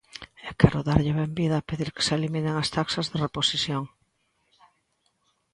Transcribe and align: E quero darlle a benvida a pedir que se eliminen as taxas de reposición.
E 0.47 0.49
quero 0.59 0.85
darlle 0.89 1.11
a 1.13 1.19
benvida 1.21 1.55
a 1.57 1.67
pedir 1.69 1.89
que 1.95 2.05
se 2.07 2.13
eliminen 2.19 2.55
as 2.57 2.69
taxas 2.77 3.05
de 3.11 3.17
reposición. 3.25 3.83